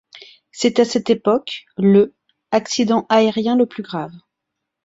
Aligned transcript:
C'est 0.51 0.79
à 0.79 0.85
cette 0.85 1.11
époque 1.11 1.65
le 1.77 2.15
accident 2.49 3.05
aérien 3.09 3.55
le 3.55 3.67
plus 3.67 3.83
grave. 3.83 4.13